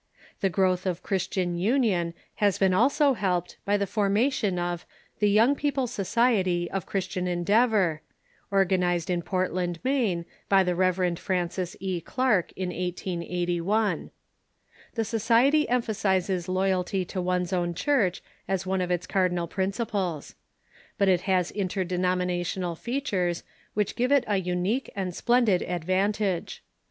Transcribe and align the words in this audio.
The 0.39 0.49
growth 0.49 0.87
of 0.87 1.03
Christian 1.03 1.55
union 1.59 2.15
has 2.37 2.57
been 2.57 2.73
also 2.73 3.13
helped 3.13 3.57
by 3.65 3.77
the 3.77 3.85
formation 3.85 4.57
of 4.57 4.83
the 5.19 5.29
Young 5.29 5.53
People's 5.55 5.91
Society 5.91 6.67
of 6.71 6.87
Christian 6.87 7.27
En 7.27 7.45
deavor, 7.45 7.99
organized 8.49 9.11
in 9.11 9.21
Portland, 9.21 9.77
Maine, 9.83 10.25
by 10.49 10.63
the 10.63 10.73
Rev. 10.73 11.19
Francis 11.19 11.75
E. 11.79 12.01
Clark, 12.01 12.51
in 12.55 12.69
1881. 12.69 14.09
This 14.95 15.07
society 15.09 15.69
emphasizes 15.69 16.49
loyalty 16.49 17.05
to 17.05 17.21
one's 17.21 17.53
own 17.53 17.75
Church 17.75 18.23
as 18.47 18.65
one 18.65 18.81
of 18.81 18.89
its 18.89 19.05
cardinal 19.05 19.47
principles. 19.47 20.33
But 20.97 21.09
it 21.09 21.21
has 21.29 21.51
interde 21.51 21.89
nominational 21.99 22.73
features 22.75 23.43
which 23.75 23.95
give 23.95 24.11
it 24.11 24.23
a 24.25 24.37
unique 24.37 24.89
and 24.95 25.13
splendid 25.13 25.61
advantage. 25.61 26.63